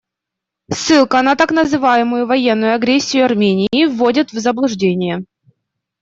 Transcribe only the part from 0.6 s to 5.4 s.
Ссылка на так называемую военную агрессию Армении вводит в заблуждение.